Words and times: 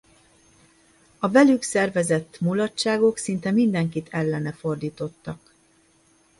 A 1.19 1.27
velük 1.29 1.61
szervezett 1.61 2.39
mulatságok 2.39 3.17
szinte 3.17 3.51
mindenkit 3.51 4.07
ellene 4.11 4.51
fordítottak. 4.53 5.53